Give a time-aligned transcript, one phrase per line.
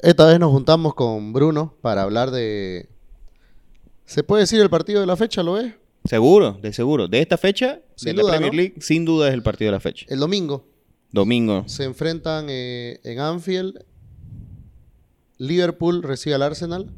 [0.00, 2.88] Esta vez nos juntamos con Bruno para hablar de...
[4.04, 5.74] ¿Se puede decir el partido de la fecha, lo es?
[6.04, 7.08] Seguro, de seguro.
[7.08, 8.56] De esta fecha, Sin de duda, la Premier ¿no?
[8.56, 10.06] League, sin duda es el partido de la fecha.
[10.08, 10.64] El domingo
[11.10, 11.64] Domingo.
[11.66, 13.84] se enfrentan eh, en Anfield.
[15.36, 16.92] Liverpool recibe al Arsenal.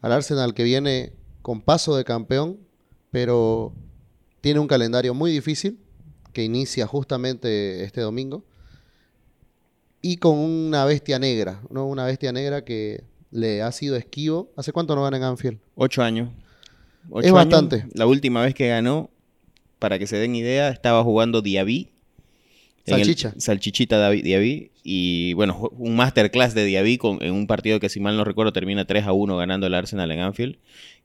[0.00, 2.58] Al Arsenal que viene con paso de campeón,
[3.10, 3.72] pero
[4.40, 5.80] tiene un calendario muy difícil
[6.32, 8.44] que inicia justamente este domingo.
[10.02, 11.86] Y con una bestia negra, ¿no?
[11.86, 14.50] Una bestia negra que le ha sido esquivo.
[14.56, 15.58] ¿Hace cuánto no gana en Anfield?
[15.74, 16.30] Ocho años.
[17.10, 17.34] Ocho Es años.
[17.34, 17.86] bastante.
[17.94, 19.10] La última vez que ganó,
[19.78, 21.90] para que se den idea, estaba jugando Diaby.
[22.86, 23.34] el- Salchicha.
[23.36, 24.70] salchichita Diaby.
[24.84, 28.52] Y bueno, un masterclass de Diaby con, en un partido que, si mal no recuerdo,
[28.52, 30.56] termina 3 a 1 ganando el Arsenal en Anfield.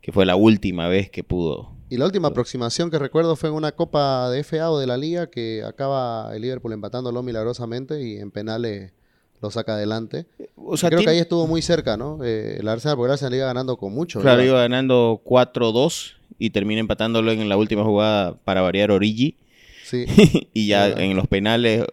[0.02, 1.72] Que fue la última vez que pudo.
[1.92, 4.96] Y la última aproximación que recuerdo fue en una copa de FA o de la
[4.96, 8.94] liga que acaba el Liverpool empatándolo milagrosamente y en penales
[9.42, 10.26] lo saca adelante.
[10.56, 12.24] O sea, Creo que ahí estuvo muy cerca, ¿no?
[12.24, 14.22] Eh, el Arsenal, porque el Arsenal iba ganando con mucho.
[14.22, 14.52] Claro, ¿verdad?
[14.54, 19.36] iba ganando 4-2 y termina empatándolo en la última jugada para variar Origi.
[19.84, 20.06] Sí.
[20.54, 21.84] y ya en los penales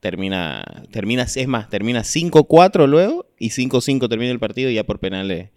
[0.00, 4.98] termina, termina, es más, termina 5-4 luego y 5-5 termina el partido y ya por
[4.98, 5.48] penales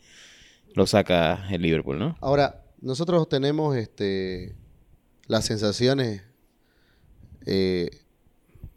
[0.75, 2.15] lo saca el Liverpool, ¿no?
[2.21, 4.55] Ahora, nosotros tenemos este,
[5.27, 6.21] las sensaciones
[7.45, 7.89] eh,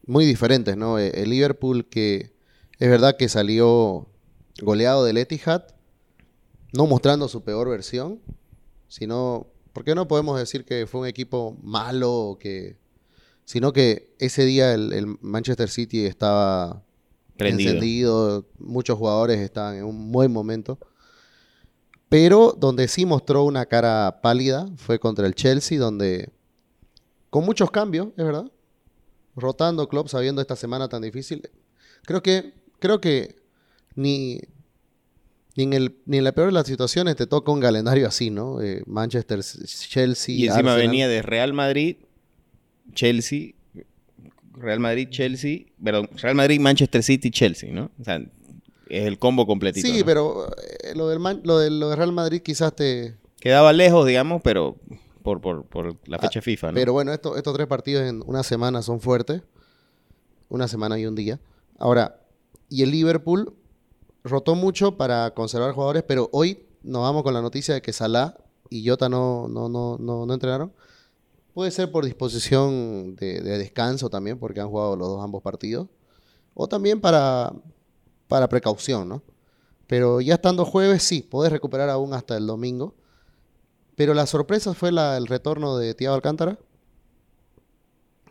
[0.07, 0.99] muy diferentes, ¿no?
[0.99, 2.33] Eh, El Liverpool que
[2.79, 4.09] es verdad que salió
[4.63, 5.65] goleado del Etihad,
[6.73, 8.21] no mostrando su peor versión,
[8.89, 12.77] sino, ¿por qué no podemos decir que fue un equipo malo o que...
[13.45, 16.85] Sino que ese día el, el Manchester City estaba
[17.39, 17.71] Prendido.
[17.71, 20.79] encendido, muchos jugadores estaban en un buen momento.
[22.09, 26.31] Pero donde sí mostró una cara pálida fue contra el Chelsea, donde
[27.31, 28.51] con muchos cambios, es verdad,
[29.37, 31.49] rotando Klopp sabiendo esta semana tan difícil.
[32.05, 33.37] Creo que creo que
[33.95, 34.41] ni
[35.59, 38.31] ni en, el, ni en la peor de las situaciones te toca un calendario así,
[38.31, 38.63] ¿no?
[38.63, 40.79] Eh, Manchester, Chelsea, y encima Arsenal.
[40.79, 41.97] venía de Real Madrid,
[42.95, 43.55] Chelsea,
[44.55, 47.91] Real Madrid, Chelsea, perdón, Real Madrid, Manchester City, Chelsea, ¿no?
[48.01, 48.25] O sea,
[48.89, 49.87] es el combo completito.
[49.87, 50.05] Sí, ¿no?
[50.07, 50.47] pero
[50.83, 54.43] eh, lo, del Man- lo, del, lo de Real Madrid quizás te, Quedaba lejos, digamos,
[54.43, 54.77] pero
[55.23, 56.75] por, por, por la fecha FIFA, ¿no?
[56.75, 59.43] Pero bueno, esto- estos tres partidos en una semana son fuertes.
[60.49, 61.39] Una semana y un día.
[61.79, 62.21] Ahora,
[62.71, 63.55] y el Liverpool
[64.25, 68.35] rotó mucho para conservar jugadores, pero hoy nos vamos con la noticia de que Salah
[68.71, 70.73] y Jota no, no, no, no, no entrenaron.
[71.55, 75.89] Puede ser por disposición de, de descanso también, porque han jugado los dos ambos partidos.
[76.55, 77.53] O también para,
[78.29, 79.23] para precaución, ¿no?
[79.87, 82.95] Pero ya estando jueves, sí, podés recuperar aún hasta el domingo.
[83.97, 86.59] Pero la sorpresa fue la- el retorno de Thiago Alcántara,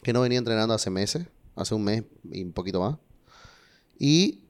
[0.04, 2.98] que no venía entrenando hace meses, hace un mes y un poquito más.
[4.00, 4.44] Y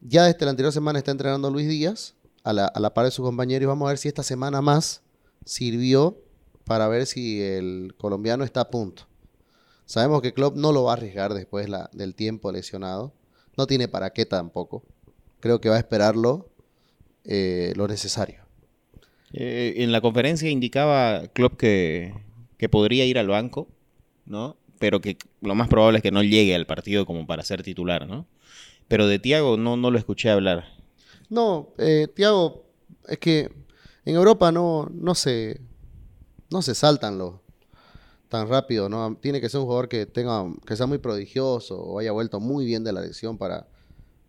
[0.00, 2.14] ya desde la anterior semana está entrenando Luis Díaz,
[2.44, 4.60] a la, a la par de sus compañeros, y vamos a ver si esta semana
[4.60, 5.02] más
[5.44, 6.18] sirvió
[6.64, 9.04] para ver si el colombiano está a punto.
[9.86, 13.12] Sabemos que Klopp no lo va a arriesgar después del tiempo lesionado.
[13.56, 14.82] No tiene para qué tampoco.
[15.40, 16.48] Creo que va a esperarlo
[17.24, 18.42] eh, lo necesario.
[19.32, 22.14] Eh, en la conferencia indicaba Klopp que,
[22.58, 23.68] que podría ir al banco,
[24.26, 24.56] ¿no?
[24.78, 28.06] Pero que lo más probable es que no llegue al partido como para ser titular,
[28.06, 28.26] ¿no?
[28.88, 30.64] Pero de Tiago no, no lo escuché hablar.
[31.28, 32.66] No, eh, Tiago,
[33.08, 33.50] es que
[34.04, 35.60] en Europa no, no se
[36.50, 37.34] no se saltan los
[38.32, 39.16] tan rápido, ¿no?
[39.20, 42.64] Tiene que ser un jugador que tenga, que sea muy prodigioso o haya vuelto muy
[42.64, 43.68] bien de la lesión para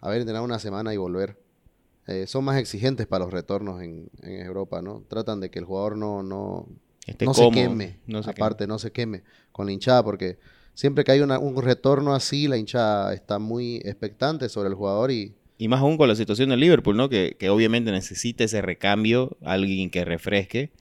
[0.02, 1.38] haber entrenado una semana y volver.
[2.08, 5.04] Eh, son más exigentes para los retornos en, en Europa, ¿no?
[5.08, 6.68] Tratan de que el jugador no, no,
[7.22, 10.38] no se queme, no se aparte no se queme con la hinchada, porque
[10.74, 15.12] siempre que hay una- un retorno así, la hinchada está muy expectante sobre el jugador
[15.12, 17.08] y Y más aún con la situación del Liverpool, ¿no?
[17.08, 20.72] Que, que obviamente necesita ese recambio, alguien que refresque.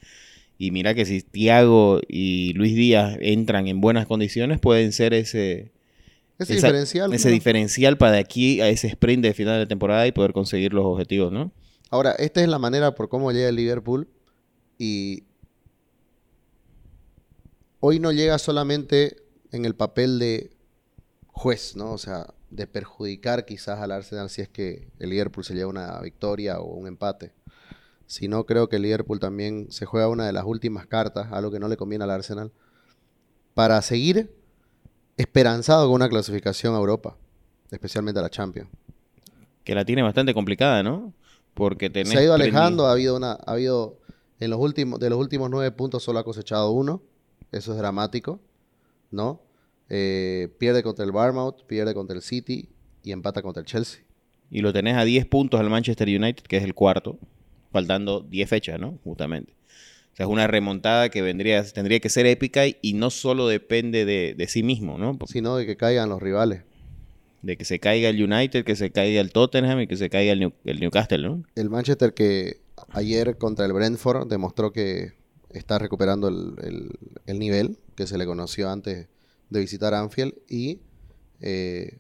[0.65, 5.73] Y mira que si Thiago y Luis Díaz entran en buenas condiciones, pueden ser ese,
[6.39, 7.13] ese esa- diferencial.
[7.13, 7.35] ese ¿no?
[7.35, 10.85] diferencial para de aquí a ese sprint de final de temporada y poder conseguir los
[10.85, 11.51] objetivos, ¿no?
[11.91, 14.07] Ahora, esta es la manera por cómo llega el Liverpool
[14.79, 15.25] y
[17.81, 19.17] hoy no llega solamente
[19.51, 20.51] en el papel de
[21.27, 21.91] juez, ¿no?
[21.93, 26.01] O sea, de perjudicar quizás al Arsenal si es que el Liverpool se lleva una
[26.03, 27.33] victoria o un empate.
[28.13, 31.67] Sino creo que Liverpool también se juega una de las últimas cartas, algo que no
[31.67, 32.53] le conviene al Arsenal,
[33.55, 34.31] para seguir
[35.17, 37.17] esperanzado con una clasificación a Europa,
[37.71, 38.69] especialmente a la Champions.
[39.65, 41.15] Que la tiene bastante complicada, ¿no?
[41.55, 43.97] Porque tenés se ha ido alejando, ha habido una, ha habido
[44.41, 47.03] en los últimos, de los últimos nueve puntos solo ha cosechado uno,
[47.51, 48.41] eso es dramático,
[49.11, 49.41] ¿no?
[49.89, 52.69] Eh, pierde contra el Barmouth, pierde contra el City
[53.03, 54.03] y empata contra el Chelsea.
[54.51, 57.19] y lo tenés a 10 puntos al Manchester United, que es el cuarto,
[57.73, 58.99] faltando 10 fechas, ¿no?
[59.03, 59.53] Justamente.
[60.13, 64.05] O sea, es una remontada que vendría, tendría que ser épica y, no solo depende
[64.05, 65.19] de, de, sí mismo, ¿no?
[65.27, 66.63] Sino de que caigan los rivales.
[67.41, 70.33] De que se caiga el United, que se caiga el Tottenham y que se caiga
[70.33, 71.43] el, el Newcastle, ¿no?
[71.55, 72.61] El Manchester que
[72.91, 75.15] ayer contra el Brentford demostró que
[75.51, 76.91] está recuperando el,
[77.27, 79.09] el, nivel que se le conoció antes
[79.51, 80.81] de visitar Anfield y
[81.41, 81.99] eh,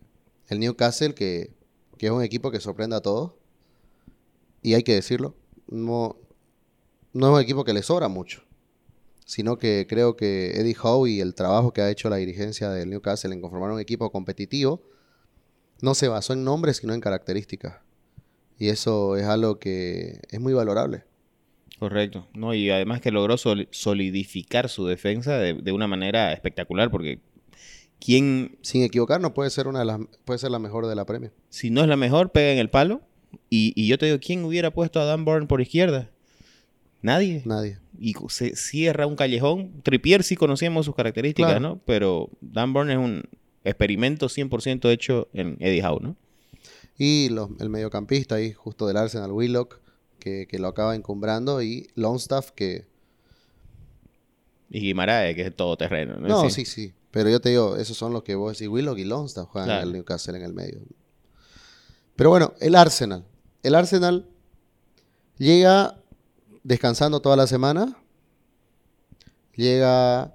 [0.49, 1.51] el Newcastle que,
[1.99, 3.33] que, es un equipo que sorprende a todos
[4.63, 5.35] y hay que decirlo,
[5.73, 6.17] no,
[7.13, 8.43] no es un equipo que le sobra mucho,
[9.25, 12.91] sino que creo que Eddie Howe y el trabajo que ha hecho la dirigencia del
[12.91, 14.83] Newcastle en conformar un equipo competitivo
[15.81, 17.81] no se basó en nombres sino en características.
[18.59, 21.05] Y eso es algo que es muy valorable.
[21.79, 22.29] Correcto.
[22.33, 27.19] No, y además que logró solidificar su defensa de, una manera espectacular, porque
[27.99, 28.57] ¿quién.
[28.63, 31.33] Sin equivocar, puede ser una de las, puede ser la mejor de la premia.
[31.49, 33.01] Si no es la mejor, pega en el palo.
[33.51, 36.09] Y, yo te digo, ¿quién hubiera puesto a Dan Burn por izquierda?
[37.03, 37.43] Nadie.
[37.45, 37.79] Nadie.
[37.99, 39.83] Y se cierra un callejón.
[39.83, 41.81] Tripier sí conocíamos sus características, ¿no?
[41.85, 43.23] Pero Dan Burn es un
[43.65, 46.17] experimento 100% hecho en Eddie Howe, ¿no?
[46.99, 49.81] Y el mediocampista ahí, justo del Arsenal, Willock,
[50.19, 52.87] que, lo acaba encumbrando, y Longstaff, que...
[54.71, 56.17] Y Guimaraes, que es todo terreno.
[56.17, 56.65] No, sí.
[56.65, 59.71] sí, Pero yo te digo, esos son los que vos decís, Willock y Longstaff juegan
[59.71, 60.81] en el Newcastle en el medio.
[62.23, 63.25] Pero bueno, el Arsenal.
[63.65, 64.29] El Arsenal
[65.39, 66.01] llega
[66.63, 67.97] descansando toda la semana.
[69.57, 70.33] Llega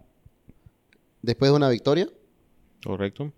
[1.21, 2.09] después de una victoria.
[2.83, 3.31] Correcto.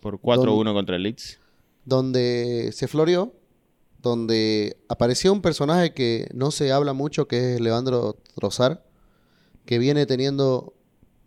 [0.00, 1.40] Por 4-1 contra el Leeds
[1.84, 3.34] donde se floreó,
[4.00, 8.84] donde apareció un personaje que no se habla mucho, que es Leandro Trozar,
[9.64, 10.74] que viene teniendo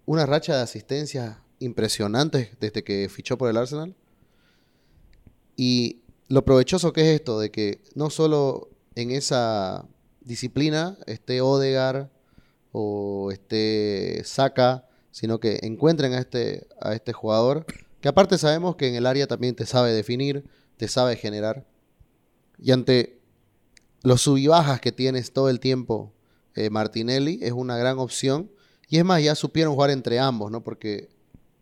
[0.05, 3.97] una racha de asistencias impresionantes desde que fichó por el Arsenal.
[5.57, 9.85] Y lo provechoso que es esto, de que no solo en esa
[10.21, 12.09] disciplina esté Odegar
[12.71, 17.65] o esté Saka, sino que encuentren a este, a este jugador
[18.01, 20.45] que aparte sabemos que en el área también te sabe definir,
[20.77, 21.65] te sabe generar.
[22.57, 23.21] Y ante
[24.03, 26.13] los sub bajas que tienes todo el tiempo,
[26.55, 28.51] eh, Martinelli es una gran opción.
[28.87, 30.63] Y es más, ya supieron jugar entre ambos, ¿no?
[30.63, 31.09] Porque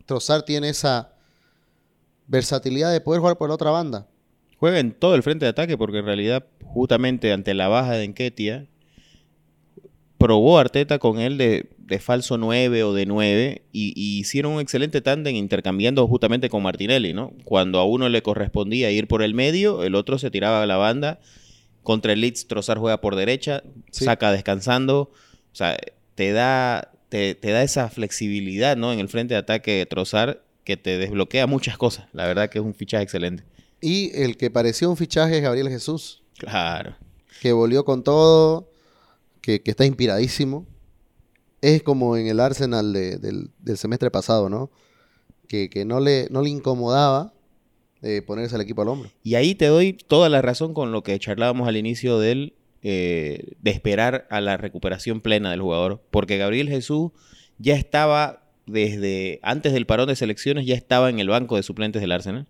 [0.06, 1.12] Trozar tiene esa
[2.26, 4.08] versatilidad de poder jugar por la otra banda.
[4.58, 8.04] Juega en todo el frente de ataque porque en realidad, justamente ante la baja de
[8.04, 8.66] Enquetia,
[10.18, 11.68] probó Arteta con él de,
[12.00, 17.32] falso 9 o de 9 y, hicieron un excelente tándem intercambiando justamente con Martinelli, ¿no?
[17.44, 20.76] Cuando a uno le correspondía ir por el medio, el otro se tiraba a la
[20.76, 21.20] banda.
[21.84, 25.10] Contra el Leeds, Trozar juega por derecha, saca descansando.
[25.52, 25.78] O sea,
[26.16, 28.92] te da, te, da esa flexibilidad, ¿no?
[28.92, 32.08] En el frente de ataque de Trozar que te desbloquea muchas cosas.
[32.12, 33.44] La verdad que es un fichaje excelente.
[33.80, 36.22] Y el que pareció un fichaje es Gabriel Jesús.
[36.38, 36.96] Claro.
[37.40, 38.70] Que volvió con todo
[39.40, 40.66] que, está inspiradísimo.
[41.60, 44.70] Es como en el Arsenal del, semestre pasado, ¿no?
[45.48, 47.32] Que, no, le, no le incomodaba
[48.00, 49.10] de ponerse al equipo al hombro.
[49.22, 53.54] Y ahí te doy toda la razón con lo que charlábamos al inicio del, eh,
[53.60, 56.02] de esperar a la recuperación plena del jugador.
[56.10, 57.10] Porque Gabriel Jesús
[57.58, 62.02] ya estaba desde antes del parón de selecciones, ya estaba en el banco de suplentes
[62.02, 62.46] del Arsenal.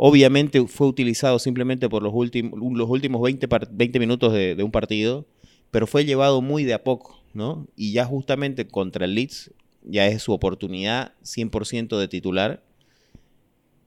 [0.00, 5.26] Obviamente fue utilizado simplemente por los, últimos los últimos 20, 20 minutos de, un partido
[5.72, 7.66] pero fue llevado muy de a poco, ¿no?
[7.74, 9.52] Y ya justamente contra el Leeds
[9.82, 12.62] ya es su oportunidad 100% de titular,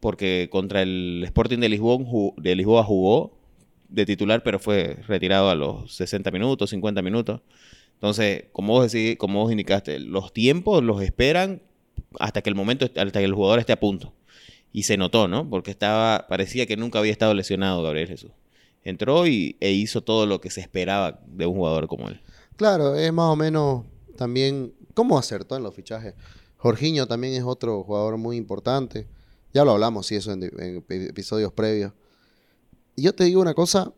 [0.02, 3.32] porque contra el Sporting de, de Lisboa jugó
[3.88, 7.40] de titular, pero fue retirado a los 60 minutos, 50 minutos.
[7.94, 11.62] Entonces, como vos, decís, como vos indicaste, los tiempos los esperan
[12.20, 14.14] hasta que el momento, hasta que el jugador esté a punto.
[14.72, 15.50] Y se notó, ¿no?
[15.50, 18.32] Porque estaba, parecía que nunca había estado lesionado Gabriel Jesús
[18.84, 22.22] entró y, e hizo todo lo que se esperaba de un jugador como él.
[22.56, 23.86] Claro, es más o menos
[24.18, 26.16] también cómo acertó en los fichajes.
[26.58, 29.08] Jorginho también es otro jugador muy importante.
[29.54, 30.44] Ya lo hablamos, sí, eso en,
[30.90, 31.94] episodios previos.
[32.96, 33.92] Y yo te digo una cosa,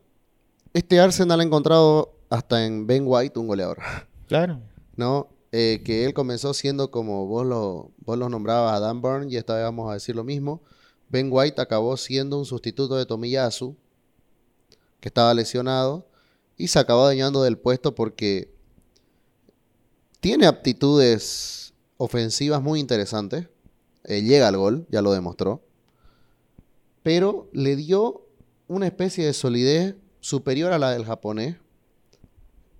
[0.74, 3.80] este Arsenal ha encontrado hasta en Ben White un goleador.
[4.28, 4.60] Claro.
[4.96, 5.28] ¿No?
[5.56, 9.54] Eh, que él comenzó siendo como vos lo, vos nombrabas a Dan Burn y esta
[9.54, 10.64] vez vamos a decir lo mismo.
[11.10, 13.78] Ben White acabó siendo un sustituto de Tomiyasu
[15.00, 16.08] que estaba lesionado
[16.58, 18.52] y se acabó dañando del puesto porque
[20.22, 23.48] tiene aptitudes ofensivas muy interesantes.
[24.06, 25.62] Eh, llega al gol, ya lo demostró.
[27.04, 28.26] Pero le dio
[28.68, 31.58] una especie de solidez superior a la del japonés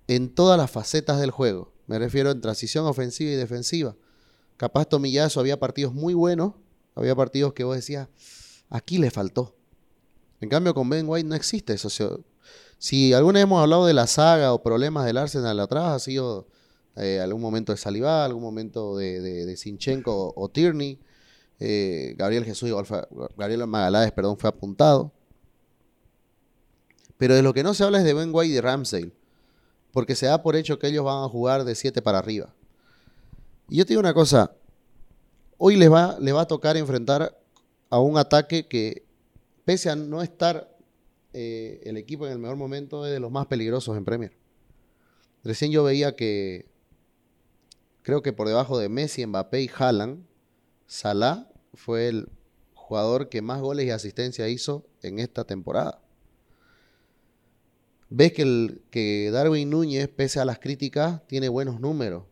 [0.08, 1.73] en todas las facetas del juego.
[1.86, 3.96] Me refiero en transición ofensiva y defensiva.
[4.56, 6.54] Capaz Tomillazo había partidos muy buenos,
[6.94, 8.08] había partidos que vos decías,
[8.70, 9.56] aquí le faltó
[10.40, 11.88] En cambio, con Ben White no existe eso.
[12.78, 16.46] si alguna vez hemos hablado de la saga o problemas del Arsenal atrás, ha sido
[16.96, 21.00] eh, algún momento de Saliba, algún momento de, de, Sinchenko o, Tierney.
[21.60, 22.70] Eh, Gabriel Jesús,
[23.36, 25.12] Gabriel Magaláes, perdón, fue apuntado.
[27.16, 29.12] Pero de lo que no se habla es de Ben White y de Ramsdale.
[29.94, 32.52] Porque se da por hecho que ellos van a jugar de 7 para arriba.
[33.70, 34.54] Y yo te digo una cosa.
[35.56, 37.40] Hoy les va, les va a tocar enfrentar
[37.88, 39.06] a un ataque que,
[39.64, 40.76] pese a no estar
[41.32, 44.36] eh, el equipo en el mejor momento, es de los más peligrosos en Premier.
[45.44, 46.66] Recién yo veía que,
[48.02, 50.26] creo que por debajo de Messi, Mbappé y Haaland,
[50.86, 52.28] Salah fue el
[52.74, 56.03] jugador que más goles y asistencia hizo en esta temporada.
[58.10, 62.24] Ves que, el, que Darwin Núñez, pese a las críticas, tiene buenos números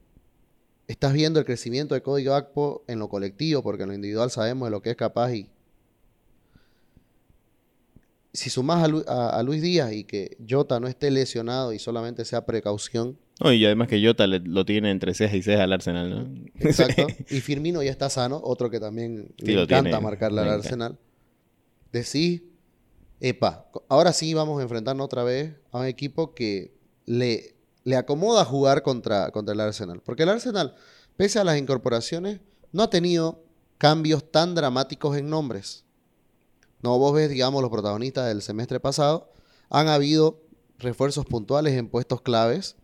[0.92, 4.66] estás viendo el crecimiento de Código Acpo en lo colectivo, porque en lo individual sabemos
[4.66, 5.48] de lo que es capaz y
[8.34, 13.18] si sumas a, Luis Díaz y que Jota no esté lesionado y solamente sea precaución.
[13.40, 16.44] y además que Jota lo tiene entre 6 y 6 al Arsenal, ¿no?
[16.60, 17.06] Exacto.
[17.28, 20.98] y Firmino ya está sano, otro que también le encanta marcarle al Arsenal.
[21.92, 22.42] Decís,
[23.22, 26.74] epa, ahora sí vamos a enfrentarnos otra vez a un equipo que
[27.06, 27.52] le
[27.84, 30.00] le acomoda jugar contra, contra el Arsenal.
[30.04, 30.74] Porque el Arsenal,
[31.16, 32.40] pese a las incorporaciones,
[32.72, 33.42] no ha tenido
[33.78, 35.84] cambios tan dramáticos en nombres.
[36.82, 39.30] No, vos ves, digamos, los protagonistas del semestre pasado,
[39.68, 40.40] han habido
[40.78, 42.76] refuerzos puntuales en puestos claves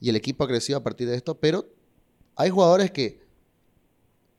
[0.00, 1.66] y el equipo ha crecido a partir de esto, pero
[2.36, 3.22] hay jugadores que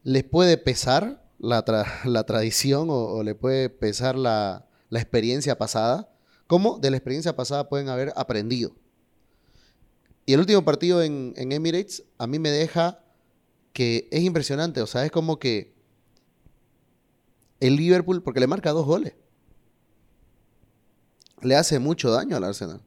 [0.03, 1.63] les puede pesar la,
[2.27, 6.09] tradición o, le puede pesar la, la experiencia pasada,
[6.47, 8.75] como de la experiencia pasada pueden haber aprendido.
[10.25, 13.03] Y el último partido en, Emirates a mí me deja
[13.73, 14.81] que es impresionante.
[14.81, 15.75] O sea, es como que
[17.59, 19.13] el Liverpool, porque le marca dos goles,
[21.41, 22.81] le hace mucho daño al Arsenal.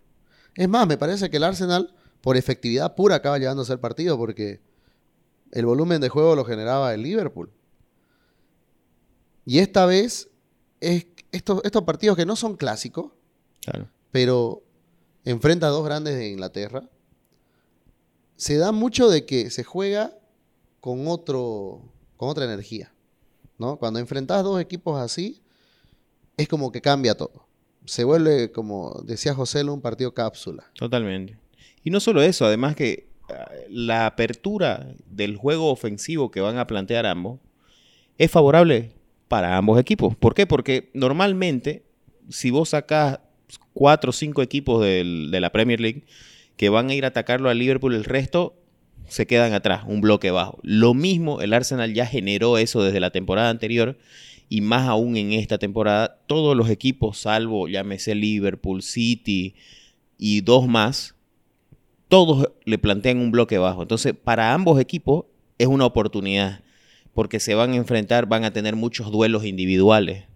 [0.55, 4.61] Es más, me parece que el Arsenal, por efectividad pura, acaba llevándose el partido porque
[5.53, 7.53] el volumen de juego lo generaba el Liverpool.
[9.45, 10.29] Y esta vez,
[10.81, 13.13] es estos, estos partidos que no son clásicos,
[14.11, 14.63] pero
[15.25, 16.89] enfrenta a dos grandes de Inglaterra
[18.39, 20.17] se da mucho de que se juega
[20.81, 21.83] con, otro,
[22.17, 22.95] con otra energía.
[23.59, 23.77] ¿no?
[23.77, 25.43] Cuando enfrentas dos equipos así,
[26.37, 27.49] es como que cambia todo.
[27.85, 30.71] Se vuelve, como decía José, un partido cápsula.
[30.75, 31.37] Totalmente.
[31.83, 36.67] Y no solo eso, además que ah, la apertura del juego ofensivo que van a
[36.69, 37.41] plantear ambos
[38.19, 38.95] es favorable
[39.29, 40.17] para ambos equipos.
[40.17, 40.47] ¿Por qué?
[40.47, 41.85] Porque normalmente,
[42.29, 43.21] si vos sacás
[43.73, 46.05] cuatro o cinco equipos de la Premier League,
[46.57, 48.57] que van a ir a atacarlo al Liverpool, el resto
[49.07, 50.59] se quedan atrás, un bloque bajo.
[50.63, 53.97] Lo mismo, el Arsenal ya generó eso desde la temporada anterior
[54.49, 59.55] y más aún en esta temporada, todos los equipos, salvo llámese Liverpool, City
[60.17, 61.15] y dos más,
[62.09, 63.83] todos le plantean un bloque bajo.
[63.83, 65.27] Entonces, para ambos equipos
[65.59, 66.63] es una oportunidad,
[67.19, 70.27] porque se van a enfrentar, van a tener muchos duelos individuales.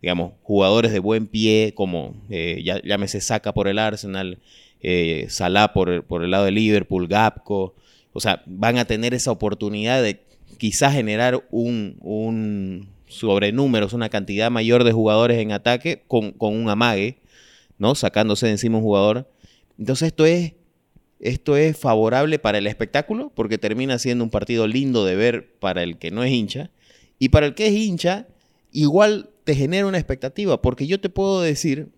[0.00, 4.38] Digamos, jugadores de buen pie, como eh, llámese Saca por el Arsenal,
[4.80, 7.74] eh, Salah por, el lado de Liverpool, Gapco.
[8.14, 10.22] O sea, van a tener esa oportunidad de
[10.56, 17.18] quizás generar un, un sobrenúmeros, una cantidad mayor de jugadores en ataque con, un amague,
[17.76, 17.94] ¿no?
[17.94, 19.30] Sacándose de encima un jugador.
[19.78, 20.54] Entonces esto es,
[21.20, 25.82] esto es favorable para el espectáculo porque termina siendo un partido lindo de ver para
[25.82, 26.70] el que no es hincha.
[27.18, 28.26] Y para el que es hincha,
[28.72, 31.88] igual te genera una expectativa porque yo te puedo decir,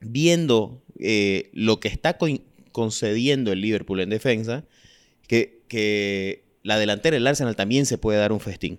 [0.00, 2.18] viendo eh, lo que está
[2.70, 4.64] concediendo el Liverpool en defensa,
[5.26, 8.78] que, que la delantera del Arsenal también se puede dar un festín.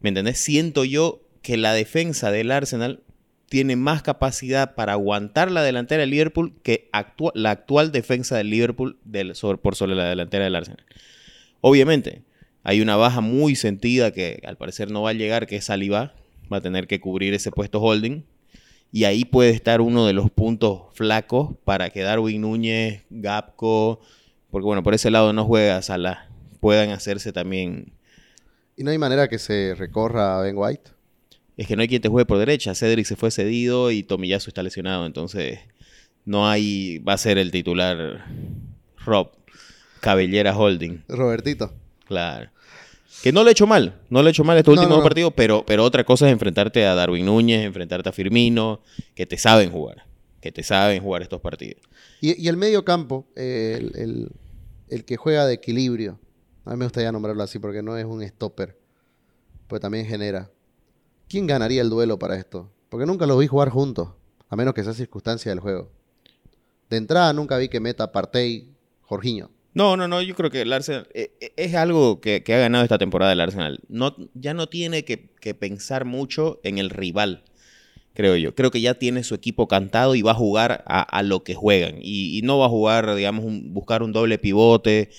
[0.00, 0.38] ¿Me entendés?
[0.38, 3.02] Siento yo que la defensa del Arsenal
[3.48, 6.90] tiene más capacidad para aguantar la delantera del Liverpool que
[7.34, 8.98] la actual defensa del Liverpool
[9.62, 10.84] por sobre la delantera del Arsenal.
[11.60, 12.22] Obviamente,
[12.62, 16.14] hay una baja muy sentida que al parecer no va a llegar, que es Saliba.
[16.52, 18.24] Va a tener que cubrir ese puesto holding.
[18.90, 24.00] Y ahí puede estar uno de los puntos flacos para que Darwin Núñez, Gapco,
[24.50, 26.28] porque bueno, por ese lado no juega Salah,
[26.60, 27.92] puedan hacerse también.
[28.76, 30.90] ¿Y no hay manera que se recorra a Ben White?
[31.58, 32.74] Es que no hay quien te juegue por derecha.
[32.74, 35.58] Cedric se fue cedido y Tomiyasu está lesionado, entonces
[36.24, 36.98] no hay.
[37.00, 38.24] Va a ser el titular
[39.04, 39.32] Rob
[40.00, 41.02] Cabellera Holding.
[41.08, 41.74] Robertito.
[42.06, 42.50] Claro.
[43.22, 45.64] Que no le he hecho mal, no le he hecho mal estos últimos partidos, pero,
[45.66, 48.80] pero otra cosa es enfrentarte a Darwin Núñez, enfrentarte a Firmino,
[49.16, 50.04] que te saben jugar,
[50.40, 51.82] que te saben jugar estos partidos.
[52.20, 54.30] Y, el medio campo, el,
[55.04, 56.20] que juega de equilibrio,
[56.64, 58.78] a mí me gustaría nombrarlo así porque no es un stopper,
[59.66, 60.48] pues también genera.
[61.28, 62.70] ¿Quién ganaría el duelo para esto?
[62.88, 64.08] Porque nunca los vi jugar juntos.
[64.48, 65.90] a menos que sea circunstancia del juego.
[66.88, 69.50] De entrada nunca vi que meta Partey Jorginho.
[69.74, 72.82] No, no, no, yo creo que el Arsenal eh, eh, es algo que, ha ganado
[72.82, 73.80] esta temporada el Arsenal.
[74.34, 75.18] Ya no tiene que,
[75.54, 77.44] pensar mucho en el rival,
[78.14, 78.54] creo yo.
[78.54, 81.96] Creo que ya tiene su equipo cantado y va a jugar a, lo que juegan.
[82.00, 85.10] Y, no va a jugar, digamos, buscar un doble pivote,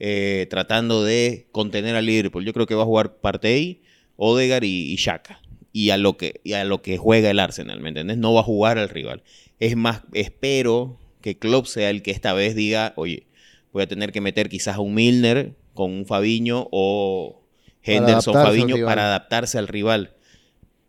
[0.00, 2.44] eh, tratando de contener al Liverpool.
[2.44, 3.82] Yo creo que va a jugar Partey,
[4.16, 5.40] Odegaard y, Xhaka.
[5.72, 8.18] Y a, lo que, y a lo que juega el Arsenal, ¿me entendés?
[8.18, 9.22] No va a jugar al rival.
[9.58, 13.26] Es más, espero que Klopp sea el que esta vez diga, oye,
[13.72, 17.40] voy a tener que meter quizás a un Milner con un Fabiño o
[17.82, 20.14] Henderson Fabiño para adaptarse al rival.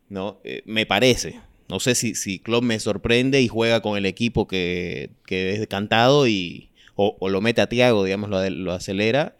[0.10, 0.40] ¿no?
[0.44, 1.40] Eh, me parece.
[1.70, 5.68] No sé si, si Klopp me sorprende y juega con el equipo que, que es
[5.68, 9.36] cantado y, o, o lo mete a Tiago, digamos, lo, lo acelera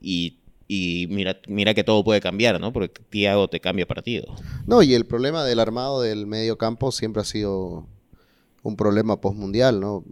[0.00, 0.36] y,
[0.70, 2.74] y mira, mira que todo puede cambiar, ¿no?
[2.74, 4.26] Porque Tiago te cambia partido.
[4.66, 7.86] No, y el problema del armado del medio campo siempre ha sido
[8.62, 10.04] un problema postmundial, ¿no?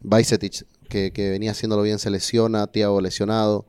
[0.00, 3.64] Bajcetic, que, venía haciéndolo bien, se lesiona, Thiago lesionado.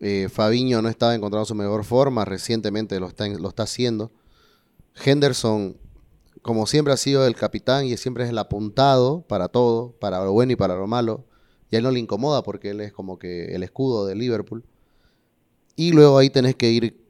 [0.00, 4.10] Eh, no estaba encontrando su mejor forma, recientemente lo está, lo está haciendo.
[5.04, 5.76] Henderson,
[6.40, 10.32] como siempre ha sido el capitán y siempre es el apuntado para todo, para lo
[10.32, 11.26] bueno y para lo malo.
[11.70, 14.64] Y a él no le incomoda porque él es como que el escudo de Liverpool.
[15.80, 17.02] Y luego ahí tenés que ir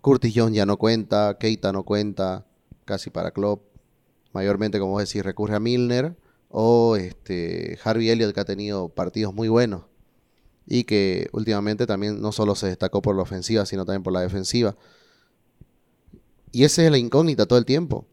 [0.00, 2.46] Curtis Jones ya no cuenta, Keita no cuenta,
[2.84, 3.64] casi para Klopp.
[4.32, 6.16] Mayormente, como vos decís, recurre a Milner
[6.50, 9.82] o este Harvey Elliott que ha tenido partidos muy buenos
[10.68, 14.20] y que últimamente también no solo se destacó por la ofensiva, sino también por la
[14.20, 14.76] defensiva.
[16.52, 18.06] Y esa es la incógnita todo el tiempo.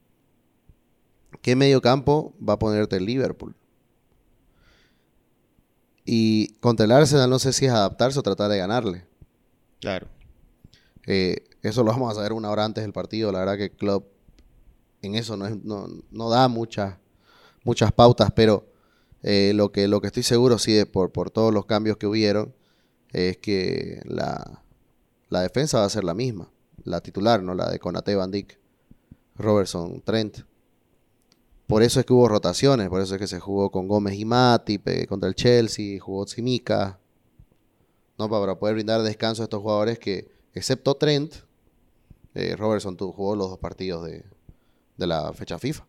[1.43, 3.55] ¿Qué medio campo va a ponerte el Liverpool?
[6.03, 9.05] Y contra el Arsenal no sé si es adaptarse o tratar de ganarle.
[9.85, 10.07] Claro.
[11.05, 13.31] Eh, eso lo vamos a saber una hora antes del partido.
[13.31, 14.07] La verdad que Klopp
[15.03, 16.95] en eso no, no, no da muchas,
[17.63, 18.65] muchas pautas, pero
[19.21, 22.07] eh, lo, que, lo que estoy seguro, sí, de por, por todos los cambios que
[22.07, 22.55] hubieron,
[23.11, 24.63] es que la,
[25.29, 26.49] la defensa va a ser la misma.
[26.83, 27.53] La titular, ¿no?
[27.53, 28.57] La de Conate, Van Dijk,
[29.35, 30.39] Robertson, Trent.
[31.67, 34.25] Por eso es que hubo rotaciones, por eso es que se jugó con Gómez y
[34.25, 36.99] Matip eh, contra el Chelsea, jugó Simica,
[38.17, 38.29] ¿no?
[38.29, 41.33] Para poder brindar descanso a estos jugadores que, excepto Trent,
[42.33, 44.23] eh, Robertson tu- jugó los dos partidos de,
[44.97, 45.85] de la fecha FIFA,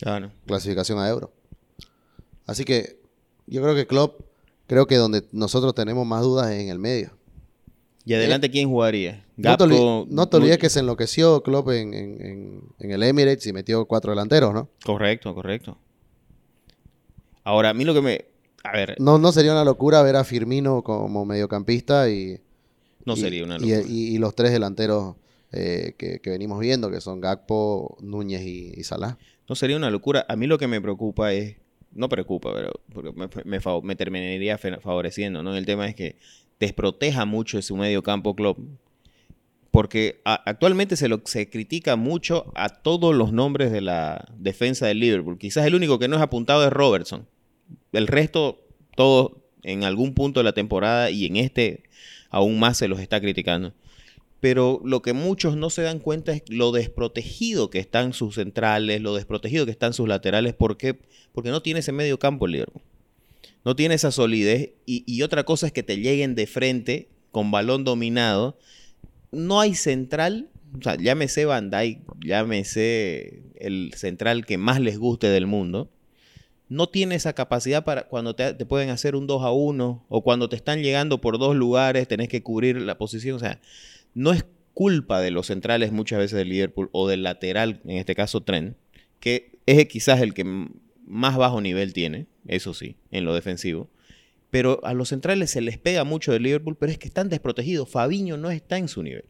[0.00, 0.30] Claro.
[0.46, 1.32] clasificación a Euro.
[2.46, 3.00] Así que
[3.46, 4.20] yo creo que Klopp,
[4.66, 7.12] creo que donde nosotros tenemos más dudas es en el medio.
[8.04, 9.10] ¿Y adelante quién jugaría?
[9.10, 13.46] Eh, No te, no olvides que se enloqueció Klopp en, en- en- en el Emirates
[13.46, 14.68] y metió cuatro delanteros, ¿no?
[14.84, 15.76] Correcto, correcto.
[17.44, 18.24] Ahora, a mí lo que me...
[18.62, 22.38] A ver, No, no sería una locura ver a Firmino como mediocampista y,
[23.04, 23.82] no y- sería una y- locura.
[23.88, 25.16] y- y los tres delanteros
[25.52, 29.18] eh, que, que venimos viendo, que son Gakpo, Núñez y, Salah.
[29.48, 30.24] No sería una locura.
[30.28, 31.56] A mí lo que me preocupa es,
[31.92, 33.12] no preocupa, pero porque
[33.44, 35.56] me, me terminaría favoreciendo, ¿no?
[35.56, 36.16] El tema es que
[36.60, 38.58] desproteja mucho de su medio campo club.
[39.70, 44.86] Porque a- actualmente se, lo, se critica mucho a todos los nombres de la defensa
[44.86, 45.38] del Liverpool.
[45.38, 47.26] Quizás el único que no es apuntado es Robertson.
[47.92, 48.60] El resto,
[48.96, 51.84] todos en algún punto de la temporada y en este
[52.30, 53.74] aún más se los está criticando.
[54.40, 59.02] Pero lo que muchos no se dan cuenta es lo desprotegido que están sus centrales,
[59.02, 60.54] lo desprotegido que están sus laterales.
[60.54, 60.98] ¿Por qué?
[61.32, 62.82] Porque no tiene ese medio campo Liverpool.
[63.64, 64.70] No tiene esa solidez.
[64.86, 68.56] Y, y otra cosa es que te lleguen de frente con balón dominado.
[69.30, 70.48] No hay central.
[70.78, 75.90] O sea, llámese Dijk, llámese el central que más les guste del mundo.
[76.70, 80.22] No tiene esa capacidad para cuando te, te pueden hacer un 2 a 1 o
[80.22, 83.36] cuando te están llegando por dos lugares, tenés que cubrir la posición.
[83.36, 83.60] O sea,
[84.14, 88.14] no es culpa de los centrales muchas veces del Liverpool o del lateral, en este
[88.14, 88.76] caso Trent,
[89.18, 90.44] que es quizás el que
[91.06, 93.90] más bajo nivel tiene, eso sí, en lo defensivo.
[94.50, 97.88] Pero a los centrales se les pega mucho del Liverpool, pero es que están desprotegidos.
[97.88, 99.24] Fabiño no está en su nivel.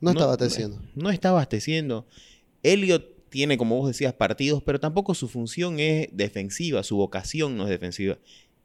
[0.00, 0.80] No, está abasteciendo.
[0.94, 2.06] No, está abasteciendo.
[2.62, 7.64] Elliot tiene, como vos decías, partidos, pero tampoco su función es defensiva, su vocación no
[7.64, 8.18] es defensiva.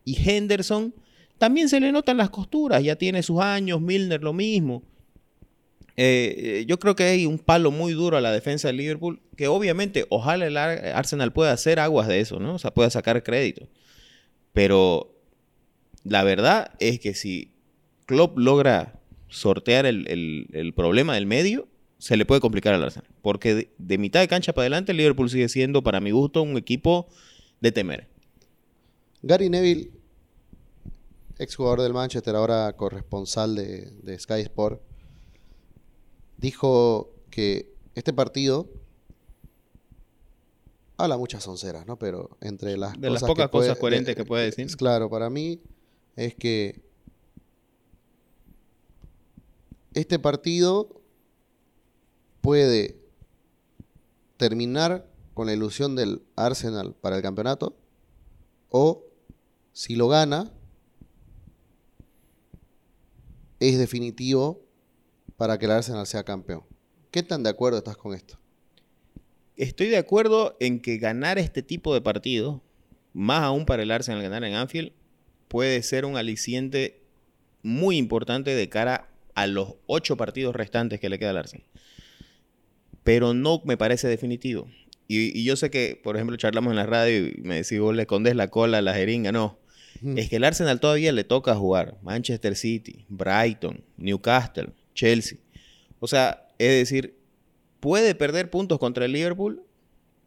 [0.05, 0.93] Y Henderson
[1.39, 4.83] también se le notan las costuras, ya tiene sus años, Milner lo mismo.
[5.95, 9.19] Eh, eh, yo creo que hay un palo muy duro a la defensa del Liverpool,
[9.35, 12.55] que obviamente ojalá el Ar- Arsenal pueda hacer aguas de eso, ¿no?
[12.55, 13.67] O sea, pueda sacar crédito.
[14.53, 15.15] Pero
[16.03, 17.51] la verdad es que si
[18.05, 18.99] Klopp logra
[19.29, 21.67] sortear el- el problema del medio,
[21.99, 23.09] se le puede complicar al Arsenal.
[23.21, 26.41] Porque de, de mitad de cancha para adelante, el Liverpool sigue siendo, para mi gusto,
[26.41, 27.07] un equipo
[27.61, 28.07] de temer.
[29.23, 29.91] Gary Neville,
[31.39, 34.81] exjugador del Manchester, ahora corresponsal de, de Sky Sport,
[36.37, 38.69] dijo que este partido
[40.97, 41.97] habla muchas sonceras, ¿no?
[41.99, 44.65] Pero entre las De las pocas que puede- cosas coherentes de- que puede decir.
[44.65, 45.61] es claro, para mí
[46.15, 46.79] es que
[49.93, 50.96] este partido
[52.47, 52.95] puede
[54.37, 57.77] terminar con la ilusión del Arsenal para el campeonato
[58.69, 59.03] o
[59.73, 60.49] si lo gana
[63.59, 64.65] es definitivo
[65.35, 66.63] para que el Arsenal sea campeón.
[67.11, 68.39] ¿Qué tan de acuerdo estás con esto?
[69.57, 72.63] Estoy de acuerdo en que ganar este tipo de partido,
[73.11, 74.93] más aún para el Arsenal ganar en Anfield,
[75.49, 77.03] puede ser un aliciente
[77.61, 81.67] muy importante de cara a los ocho partidos restantes que le queda al Arsenal.
[83.07, 84.67] Pero no me parece definitivo.
[85.07, 87.95] Y, y yo sé que, por ejemplo, charlamos en la radio y me decís, vos
[87.95, 89.31] le escondes la cola a la jeringa.
[89.31, 89.57] No.
[90.17, 95.37] Es que el Arsenal todavía le toca jugar Manchester City, Brighton, Newcastle, Chelsea.
[96.01, 97.15] O sea, es decir,
[97.79, 99.63] puede perder puntos contra el Liverpool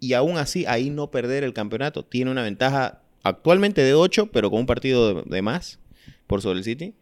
[0.00, 2.02] y aún así ahí no perder el campeonato.
[2.06, 5.80] Tiene una ventaja actualmente de 8, pero con un partido de, de más
[6.26, 6.94] por sobre el City.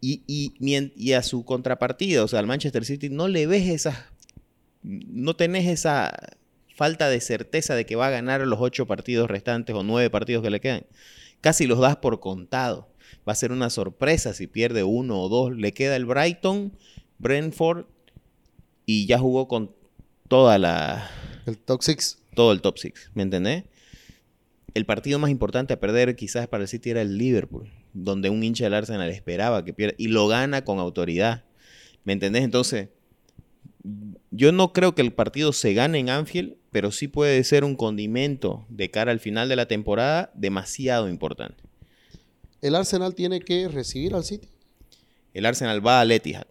[0.00, 0.54] Y, y,
[0.94, 4.13] y a su contrapartida, o sea, al Manchester City, no le ves esas.
[4.84, 6.14] No tenés esa
[6.76, 10.42] falta de certeza de que va a ganar los ocho partidos restantes o nueve partidos
[10.44, 10.86] que le quedan.
[11.40, 12.88] Casi los das por contado.
[13.26, 15.56] Va a ser una sorpresa si pierde uno o dos.
[15.56, 16.72] Le queda el Brighton,
[17.18, 17.86] Brentford
[18.86, 19.74] y ya jugó con
[20.28, 21.10] toda la,
[21.46, 22.18] El top six.
[22.34, 23.64] todo el top six, ¿me entendés?
[24.74, 28.42] El partido más importante a perder quizás para el City era el Liverpool, donde un
[28.42, 31.44] hincha del Arsenal esperaba que pierda y lo gana con autoridad,
[32.02, 32.42] ¿me entendés?
[32.42, 32.88] Entonces,
[34.36, 37.76] yo no creo que el partido se gane en Anfield, pero sí puede ser un
[37.76, 41.62] condimento de cara al final de la temporada demasiado importante.
[42.60, 44.48] El Arsenal tiene que recibir al City.
[45.34, 46.46] El Arsenal va al Etihad.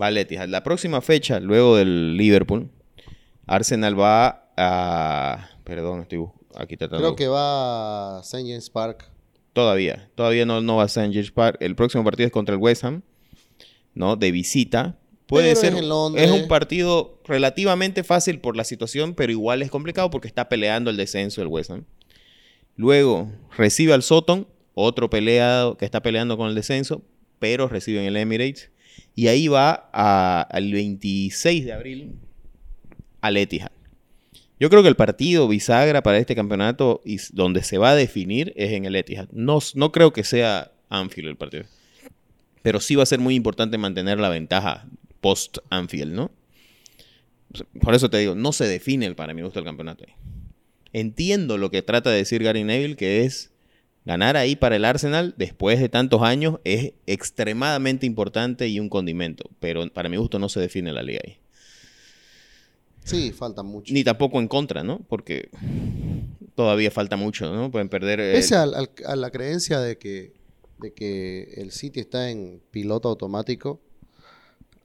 [0.00, 0.48] Va al Etihad.
[0.48, 2.70] La próxima fecha, luego del Liverpool,
[3.46, 5.48] Arsenal va a...
[5.62, 7.02] Perdón, estoy aquí tratando.
[7.02, 8.48] Creo que va a St.
[8.48, 9.08] James Park.
[9.52, 11.12] Todavía, todavía no, no va a St.
[11.12, 11.58] James Park.
[11.60, 13.02] El próximo partido es contra el West Ham,
[13.94, 14.16] ¿no?
[14.16, 14.98] De visita.
[15.26, 15.72] Puede Pero ser.
[15.72, 16.24] es en Londres.
[16.24, 20.90] es un partido relativamente fácil por la situación, pero igual es complicado porque está peleando
[20.90, 21.84] el descenso el West Ham.
[22.76, 27.02] Luego recibe al Soton, otro peleado que está peleando con el descenso,
[27.38, 28.70] pero recibe en el Emirates.
[29.14, 32.14] Y ahí va al 26 de abril
[33.20, 33.72] al Etihad.
[34.60, 38.52] Yo creo que el partido bisagra para este campeonato y donde se va a definir
[38.56, 39.28] es en el Etihad.
[39.32, 41.64] No, no creo que sea Anfield el partido.
[42.62, 44.86] Pero sí va a ser muy importante mantener la ventaja
[45.26, 46.30] post Anfield, ¿no?
[47.80, 50.04] Por eso te digo, no se define el, para mi gusto el campeonato.
[50.06, 50.14] ahí.
[50.92, 53.50] Entiendo lo que trata de decir Gary Neville, que es
[54.04, 59.50] ganar ahí para el Arsenal después de tantos años es extremadamente importante y un condimento.
[59.58, 61.38] Pero para mi gusto no se define la liga ahí.
[63.04, 63.92] Sí, falta mucho.
[63.94, 65.00] Ni tampoco en contra, ¿no?
[65.08, 65.48] Porque
[66.54, 67.70] todavía falta mucho, ¿no?
[67.70, 68.18] Pueden perder.
[68.34, 70.32] Pese al- a la creencia de que,
[70.78, 73.80] de que el City está en piloto automático,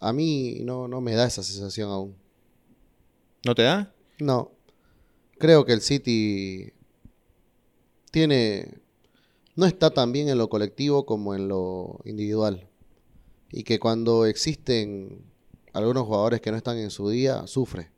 [0.02, 2.16] a mí no, no me da esa sensación aún.
[3.46, 3.94] ¿No te da?
[4.20, 4.52] No.
[5.38, 6.74] Creo que el City
[8.10, 8.80] tiene.
[9.56, 12.68] no está tan bien en lo colectivo como en lo individual.
[13.52, 15.24] Y que cuando existen
[15.72, 17.92] algunos jugadores que no están en su día, sufre.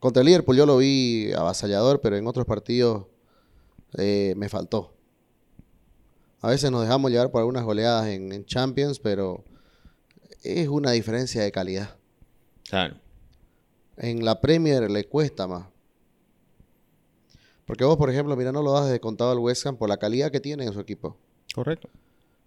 [0.00, 3.06] Contra el Liverpool yo lo vi avasallador, pero en otros partidos
[3.96, 4.94] eh, me faltó.
[6.44, 9.42] A veces nos dejamos llevar por algunas goleadas en, en Champions, pero
[10.42, 11.96] es una diferencia de calidad.
[12.68, 12.96] Claro.
[13.96, 15.64] En la Premier le cuesta más.
[17.64, 19.96] Porque vos, por ejemplo, mira, no lo das de contado al West Ham por la
[19.96, 21.16] calidad que tiene en su equipo.
[21.54, 21.88] Correcto.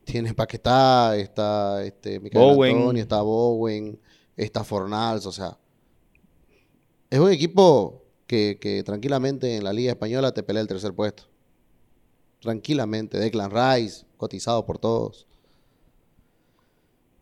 [0.04, 2.98] Tiene Paquetá, está este, Michael Bowen.
[2.98, 4.00] Está Bowen,
[4.36, 5.58] está Fornals, o sea.
[7.10, 11.24] Es un equipo que, que tranquilamente en la Liga Española te pelea el tercer puesto.
[12.42, 13.18] Tranquilamente.
[13.18, 15.28] Declan Rice, cotizado por todos.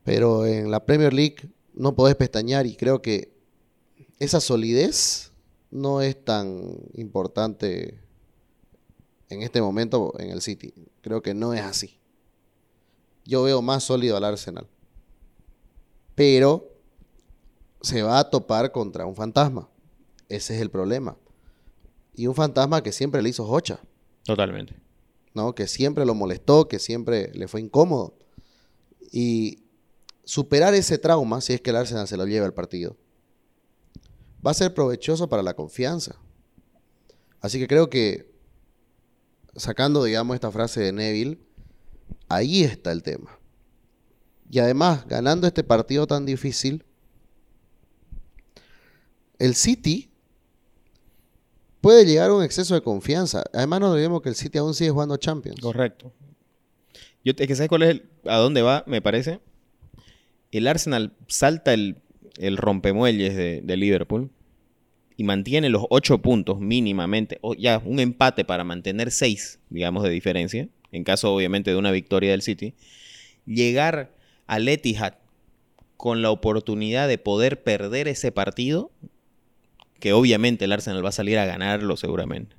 [0.04, 3.34] Pero en la Premier League no podés pestañear y creo que
[4.20, 5.32] esa solidez
[5.72, 8.00] no es tan importante
[9.30, 10.74] en este momento en el City.
[11.02, 12.00] Creo que no es así.
[13.26, 14.68] Yo veo más sólido al Arsenal.
[16.14, 16.72] Pero
[17.82, 19.70] se va a topar contra un fantasma.
[20.30, 21.18] Ese es el problema.
[22.14, 23.80] Y un fantasma que siempre le hizo hocha,
[24.26, 24.76] Totalmente.
[25.36, 25.54] ¿No?
[25.54, 28.18] Que siempre lo molestó, que siempre le fue incómodo.
[29.12, 29.64] Y
[30.24, 32.98] superar ese trauma, si es que el Arsenal se lo lleva al partido,
[34.46, 36.16] va a ser provechoso para la confianza.
[37.42, 38.34] Así que creo que,
[39.56, 41.40] sacando, digamos, esta frase de Neville,
[42.28, 43.40] ahí está el tema.
[44.50, 46.86] Y además, ganando este partido tan difícil,
[49.38, 50.12] el City
[51.86, 53.44] puede llegar un exceso de confianza.
[53.54, 55.62] Además, no olvidemos que el City aún sigue jugando Champions.
[55.62, 56.12] Correcto.
[57.24, 59.40] Yo, es que ¿sabes cuál es a dónde va, me parece?
[60.52, 61.98] El Arsenal salta el,
[62.40, 64.32] el rompemuelles de, de Liverpool
[65.16, 70.10] y mantiene los ocho puntos mínimamente, o ya un empate para mantener seis, digamos, de
[70.10, 72.74] diferencia, en caso obviamente de una victoria del City,
[73.46, 74.12] llegar
[74.48, 75.20] al Etihad
[75.98, 78.90] con la oportunidad de poder perder ese partido,
[80.00, 82.56] que obviamente el Arsenal va a salir a ganarlo seguramente,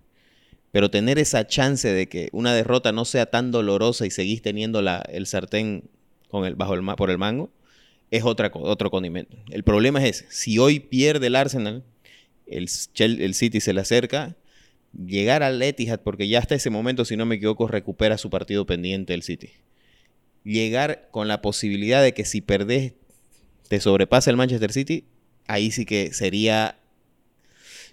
[0.72, 4.82] pero tener esa chance de que una derrota no sea tan dolorosa y seguís teniendo
[4.82, 5.90] la, el sartén
[6.28, 7.50] con el, bajo el, por el mango,
[8.10, 9.36] es otra, otro condimento.
[9.50, 11.84] El problema es si hoy pierde el Arsenal,
[12.46, 12.68] el,
[12.98, 14.36] el City se le acerca,
[14.92, 18.66] llegar al Etihad, porque ya hasta ese momento, si no me equivoco, recupera su partido
[18.66, 19.50] pendiente el City.
[20.44, 22.94] Llegar con la posibilidad de que si perdés
[23.68, 25.04] te sobrepasa el Manchester City,
[25.46, 26.78] ahí sí que sería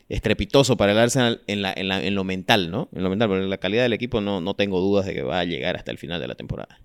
[0.10, 2.89] estrepitoso para el Arsenal en, la, en, lo mental, ¿no?
[2.94, 5.39] En lo mental, porque la calidad del equipo no, no tengo dudas de que va
[5.39, 6.80] a llegar hasta el final de la temporada.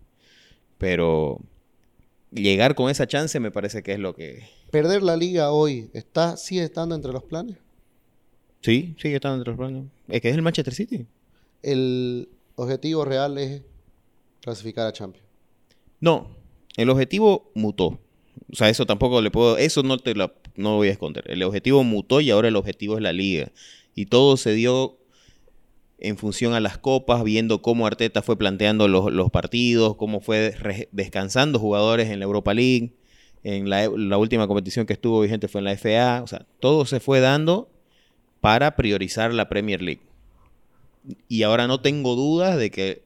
[0.78, 1.40] Pero
[2.30, 4.44] llegar con esa chance me parece que es lo que...
[4.70, 7.56] ¿Perder la liga hoy está, sigue estando entre los planes?
[8.60, 9.84] Sí, sigue estando entre los planes.
[10.08, 11.06] Es que es el Manchester City.
[11.62, 13.62] El objetivo real es
[14.40, 15.26] clasificar a Champions.
[16.00, 16.28] No,
[16.76, 17.98] el objetivo mutó.
[18.50, 19.58] O sea, eso tampoco le puedo...
[19.58, 21.24] Eso no te lo no voy a esconder.
[21.28, 23.52] El objetivo mutó y ahora el objetivo es la liga.
[23.94, 24.98] Y todo se dio
[25.98, 30.54] en función a las copas, viendo cómo Arteta fue planteando los, partidos, cómo fue
[30.92, 32.92] descansando jugadores en la Europa League,
[33.42, 37.00] en la, última competición que estuvo vigente fue en la FA, o sea, todo se
[37.00, 37.70] fue dando
[38.40, 40.02] para priorizar la Premier League.
[41.28, 43.02] Y ahora no tengo dudas de que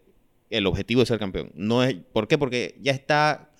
[0.50, 1.50] el objetivo es ser campeón.
[1.54, 2.36] No es, ¿Por qué?
[2.36, 3.50] Porque ya está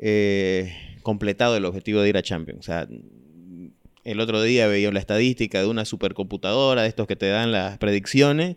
[0.00, 2.60] eh, completado el objetivo de ir a Champions.
[2.60, 2.88] O sea,
[4.04, 7.78] el otro día veía la estadística de una supercomputadora, de estos que te dan las
[7.78, 8.56] predicciones,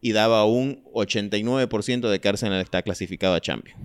[0.00, 3.80] y daba un 89% de que Arsenal está clasificado a Champions.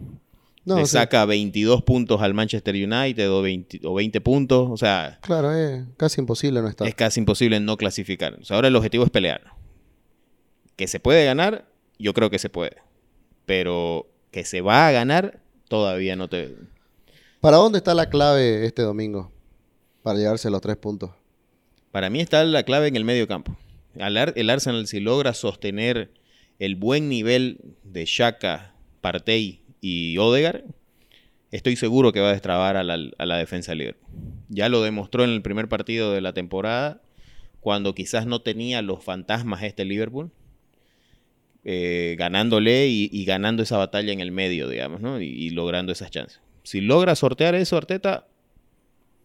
[0.64, 5.18] No, Le saca 22 puntos al Manchester United o 20, puntos, o sea...
[5.22, 6.88] Claro, es casi imposible no estar.
[6.88, 8.38] Es casi imposible no clasificar.
[8.50, 9.42] ahora el objetivo es pelear.
[10.76, 12.78] Que se puede ganar, yo creo que se puede.
[13.48, 16.56] Pero que se va a ganar, todavía no te...
[17.41, 19.32] ¿Para dónde está la clave este domingo?
[20.04, 21.10] para llevarse los tres puntos?
[21.91, 23.58] Para mí está la clave en el medio campo.
[23.95, 26.12] El Arsenal si logra sostener
[26.60, 30.65] el buen nivel de Shaka, Partey y Odegar,
[31.49, 33.95] estoy seguro que va a destrabar a la, defensa libre.
[34.49, 37.01] Ya lo demostró en el primer partido de la temporada,
[37.60, 40.32] cuando quizás no tenía los fantasmas este Liverpool,
[41.63, 45.19] eh, ganándole y, ganando esa batalla en el medio, digamos, ¿no?
[45.19, 46.39] y, y logrando esas chances.
[46.63, 48.28] Si logra sortear eso, Arteta,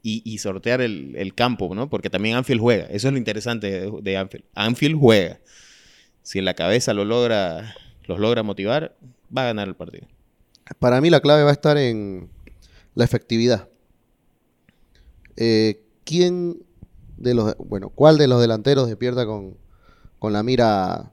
[0.08, 1.90] y, sortear el, campo, ¿no?
[1.90, 2.84] Porque también Anfield juega.
[2.84, 4.44] Eso es lo interesante de, Anfield.
[4.54, 5.40] Anfield juega.
[6.22, 8.96] Si en la cabeza lo logra, los logra motivar,
[9.36, 10.06] va a ganar el partido.
[10.78, 12.30] Para mí la clave va a estar en
[12.94, 13.68] la efectividad.
[15.36, 16.62] Eh, ¿Quién
[17.16, 19.56] de los, bueno, cuál de los delanteros despierta con,
[20.20, 21.12] con la mira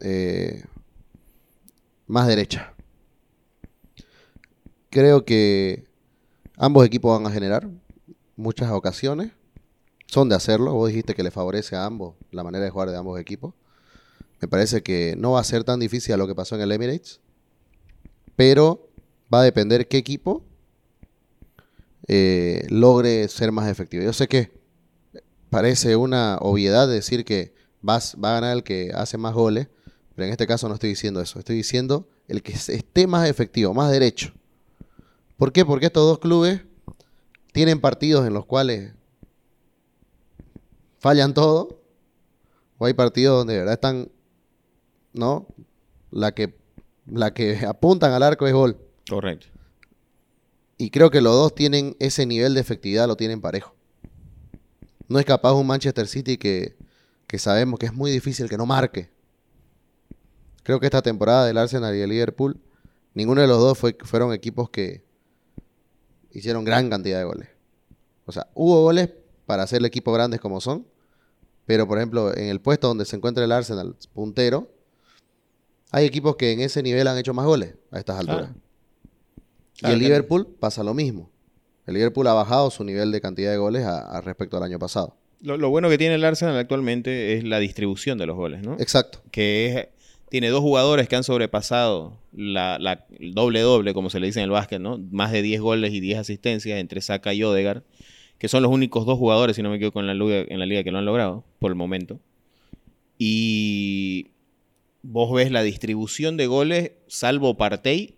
[0.00, 0.62] eh,
[2.06, 2.73] más derecha?
[4.94, 5.88] Creo que
[6.56, 7.68] ambos equipos van a generar
[8.36, 9.32] muchas ocasiones.
[10.06, 10.72] Son de hacerlo.
[10.72, 13.54] Vos dijiste que le favorece a ambos la manera de jugar de ambos equipos.
[14.40, 16.70] Me parece que no va a ser tan difícil a lo que pasó en el
[16.70, 17.18] Emirates.
[18.36, 18.88] Pero
[19.34, 20.44] va a depender qué equipo
[22.06, 24.04] eh, logre ser más efectivo.
[24.04, 24.52] Yo sé que
[25.50, 27.52] parece una obviedad decir que
[27.82, 29.66] vas, va a ganar el que hace más goles,
[30.14, 31.40] pero en este caso no estoy diciendo eso.
[31.40, 34.32] Estoy diciendo el que esté más efectivo, más derecho.
[35.36, 35.64] ¿Por qué?
[35.64, 36.62] Porque estos dos clubes
[37.52, 38.92] tienen partidos en los cuales
[40.98, 41.80] fallan todo,
[42.78, 44.10] o hay partidos donde de verdad están,
[45.12, 45.46] ¿no?
[46.10, 46.56] La que,
[47.06, 48.78] la que apuntan al arco es gol.
[49.08, 49.46] Correcto.
[50.78, 53.74] Y creo que los dos tienen ese nivel de efectividad, lo tienen parejo.
[55.06, 56.76] No es capaz un Manchester City que,
[57.26, 59.10] que sabemos que es muy difícil que no marque.
[60.62, 62.58] Creo que esta temporada del Arsenal y el Liverpool,
[63.12, 65.03] ninguno de los dos fue, fueron equipos que,
[66.34, 67.48] hicieron gran cantidad de goles.
[68.26, 69.10] O sea, hubo goles
[69.46, 70.86] para hacer el equipo grandes como son,
[71.66, 74.70] pero por ejemplo, en el puesto donde se encuentra el Arsenal puntero,
[75.90, 78.50] hay equipos que en ese nivel han hecho más goles a estas alturas.
[79.80, 81.30] y el Liverpool pasa lo mismo.
[81.86, 85.16] El Liverpool ha bajado su nivel de cantidad de goles a, respecto al año pasado.
[85.40, 88.74] Lo, lo, bueno que tiene el Arsenal actualmente es la distribución de los goles, ¿no?
[88.80, 89.20] Exacto.
[89.30, 89.88] Que es
[90.34, 94.80] tiene dos jugadores que han sobrepasado la, doble-doble, como se le dice en el básquet,
[94.80, 94.98] ¿no?
[95.12, 97.84] Más de 10 goles y 10 asistencias entre Saka y Odegar,
[98.36, 100.66] que son los únicos dos jugadores, si no me equivoco, en la liga, en la
[100.66, 102.18] liga que lo han logrado, por el momento.
[103.16, 104.32] Y
[105.02, 108.16] vos ves la distribución de goles, salvo Partey,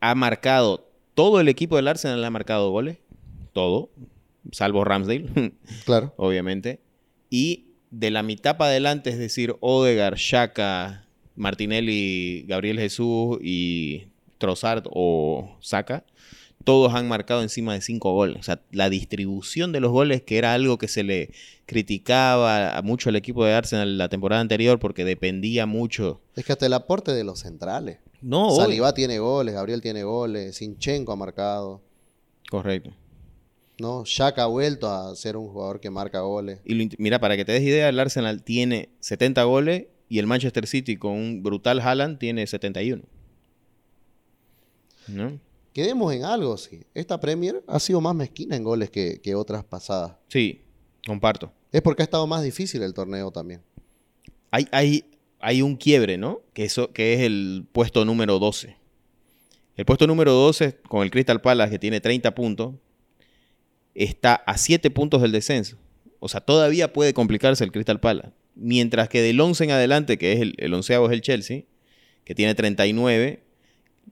[0.00, 2.98] ha marcado, todo el equipo del Arsenal ha marcado goles,
[3.52, 3.90] todo,
[4.50, 5.52] salvo Ramsdale,
[5.84, 6.14] Claro.
[6.16, 6.80] obviamente.
[7.30, 14.84] Y de la mitad para adelante, es decir, Odegar, Shaka, Martinelli, Gabriel Jesús y Trossard
[14.90, 16.04] o Saka,
[16.64, 18.36] todos han marcado encima de cinco goles.
[18.38, 21.30] O sea, la distribución de los goles, que era algo que se le
[21.66, 26.20] criticaba a mucho al equipo de Arsenal la temporada anterior porque dependía mucho.
[26.36, 27.98] Es que hasta el aporte de los centrales.
[28.20, 28.50] No.
[28.50, 31.80] Saliba tiene goles, Gabriel tiene goles, Sinchenko ha marcado.
[32.50, 32.92] Correcto.
[33.78, 34.04] ¿No?
[34.04, 36.60] Shaq ha vuelto a ser un jugador que marca goles.
[36.64, 40.26] Y lo mira, para que te des idea, el Arsenal tiene 70 goles y el
[40.26, 43.02] Manchester City con un brutal Haaland tiene 71.
[45.08, 45.38] ¿No?
[45.72, 46.82] Quedemos en algo, sí.
[46.94, 50.16] Esta Premier ha sido más mezquina en goles que, que otras pasadas.
[50.28, 50.62] Sí,
[51.06, 51.52] comparto.
[51.70, 53.62] Es porque ha estado más difícil el torneo también.
[54.50, 55.04] Hay, hay,
[55.38, 56.40] hay un quiebre, ¿no?
[56.52, 58.76] Que, eso, que es el puesto número 12.
[59.76, 62.74] El puesto número 12, con el Crystal Palace, que tiene 30 puntos,
[64.04, 65.76] está a 7 puntos del descenso.
[66.20, 68.30] O sea, todavía puede complicarse el Crystal Palace.
[68.54, 71.62] Mientras que del 11 en adelante, que es el, el onceavo es el Chelsea,
[72.24, 73.42] que tiene 39,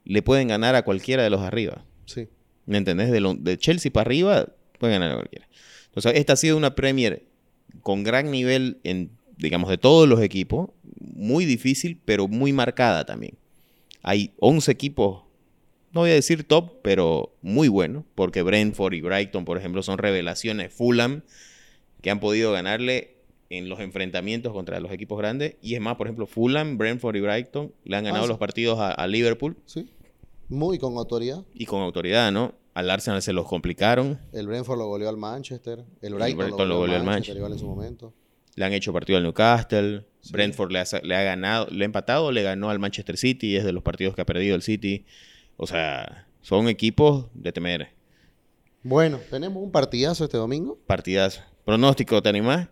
[0.04, 1.84] le pueden ganar a cualquiera de los arriba.
[2.04, 2.28] Sí.
[2.64, 3.10] ¿Me entendés?
[3.10, 5.48] De, lo- de Chelsea para arriba pueden ganar a cualquiera.
[5.86, 7.24] Entonces, esta ha sido una Premier
[7.82, 10.70] con gran nivel en, digamos, de todos los equipos.
[11.00, 13.34] Muy difícil, pero muy marcada también.
[14.02, 15.24] Hay 11 equipos,
[15.96, 19.98] no voy a decir top, pero muy buenos, porque Brentford y Brighton, por ejemplo, son
[19.98, 20.72] revelaciones.
[20.72, 21.22] Fulham,
[22.02, 23.16] que han podido ganarle
[23.50, 25.56] en los enfrentamientos contra los equipos grandes.
[25.62, 28.28] Y es más, por ejemplo, Fulham, Brentford y Brighton le han ganado sí.
[28.28, 29.88] los partidos a- a Liverpool Sí.
[30.48, 31.42] Muy con autoridad.
[31.54, 32.54] y con autoridad, ¿no?
[32.74, 34.18] Al Arsenal se los complicaron.
[34.32, 35.84] El Brentford lo goleó al Manchester.
[36.02, 37.36] El Brighton, Brighton lo goleó al Manchester.
[37.38, 38.12] igual en su momento.
[38.54, 40.04] Le han hecho partido al Newcastle.
[40.20, 40.32] Sí.
[40.32, 43.56] Brentford le ha, le ha ganado, le ha empatado, le ganó al Manchester City.
[43.56, 45.04] Es de los partidos que ha perdido el City.
[45.56, 47.88] O sea, son equipos de temer.
[48.82, 50.78] Bueno, tenemos un partidazo este domingo.
[50.86, 51.40] Partidazo.
[51.64, 52.68] Pronóstico, ¿te animás?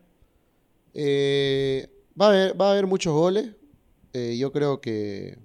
[0.93, 3.51] Eh, va, a haber, va a haber muchos goles.
[4.13, 5.39] Eh, yo creo que,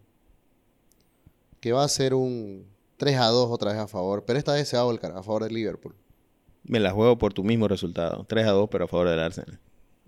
[1.60, 4.26] que va a ser un 3 a 2 otra vez a favor.
[4.26, 5.96] Pero esta vez se va a volcar a favor del Liverpool.
[6.64, 8.26] Me la juego por tu mismo resultado.
[8.28, 9.60] 3 a 2, pero a favor del Arsenal.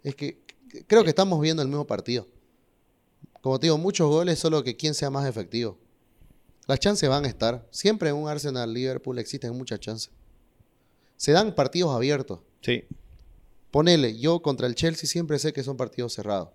[0.03, 0.43] Es que
[0.87, 2.27] creo que estamos viendo el mismo partido.
[3.41, 5.79] Como te digo, muchos goles, solo que quién sea más efectivo.
[6.67, 7.67] Las chances van a estar.
[7.71, 10.11] Siempre en un Arsenal-Liverpool existen muchas chances.
[11.17, 12.39] Se dan partidos abiertos.
[12.61, 12.85] Sí.
[13.71, 16.49] Ponele, yo contra el Chelsea siempre sé que son partidos cerrados.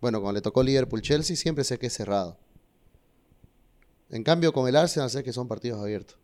[0.00, 2.38] Bueno, cuando le tocó Liverpool-Chelsea siempre sé que es cerrado.
[4.08, 6.16] En cambio, con el Arsenal sé que son partidos abiertos.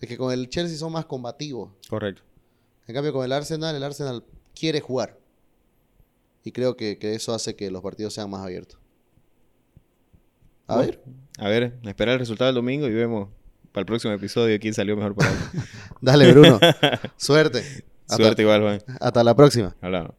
[0.00, 1.70] Es que con el Chelsea son más combativos.
[1.88, 2.22] Correcto.
[2.86, 5.18] En cambio, con el Arsenal, el Arsenal quiere jugar.
[6.44, 8.77] Y creo que, que eso hace que los partidos sean más abiertos.
[10.68, 11.00] A Bueno, ver,
[11.38, 13.28] A ver, esperar el resultado del domingo y vemos
[13.72, 15.30] para el próximo episodio quién salió mejor para
[16.00, 16.58] dale Bruno.
[17.16, 17.62] Suerte.
[18.08, 18.78] Hasta- Suerte igual, Juan.
[19.00, 19.74] hasta la próxima.
[19.80, 20.12] Hablamos.